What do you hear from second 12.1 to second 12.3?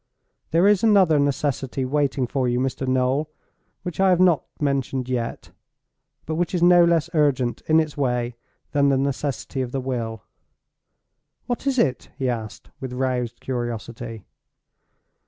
he